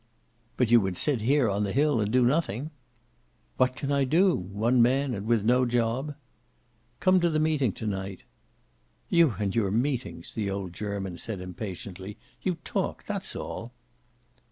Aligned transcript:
"But 0.57 0.71
you 0.71 0.81
would 0.81 0.97
sit 0.97 1.21
here, 1.21 1.47
on 1.47 1.63
the 1.63 1.71
hill, 1.73 2.01
and 2.01 2.11
do 2.11 2.25
nothing." 2.25 2.71
"What 3.57 3.75
can 3.75 3.91
I 3.91 4.03
do? 4.03 4.35
One 4.35 4.81
man, 4.81 5.13
and 5.13 5.27
with 5.27 5.45
no 5.45 5.63
job." 5.63 6.15
"Come 6.99 7.19
to 7.19 7.29
the 7.29 7.37
meeting 7.37 7.71
to 7.73 7.85
night." 7.85 8.23
"You 9.11 9.35
and 9.37 9.55
your 9.55 9.69
meetings!" 9.69 10.33
the 10.33 10.49
old 10.49 10.73
German 10.73 11.17
said 11.19 11.39
impatiently. 11.39 12.17
"You 12.41 12.55
talk. 12.63 13.03
That's 13.05 13.35
all." 13.35 13.73